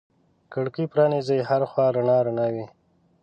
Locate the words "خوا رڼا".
1.71-2.17